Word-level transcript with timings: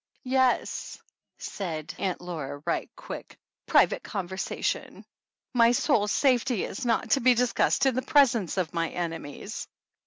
"Yes," 0.25 0.97
said 1.37 1.93
Aunt 1.99 2.21
Laura 2.21 2.63
right 2.65 2.89
quick, 2.95 3.37
"private 3.67 4.01
conversation. 4.01 5.05
My 5.53 5.73
soul's 5.73 6.11
safety 6.11 6.63
is 6.63 6.87
not 6.87 7.11
to 7.11 7.19
be 7.21 7.35
dis 7.35 7.53
cussed 7.53 7.85
in 7.85 7.93
the 7.93 8.01
presence 8.01 8.57
of 8.57 8.73
my 8.73 8.89
enemies 8.89 9.67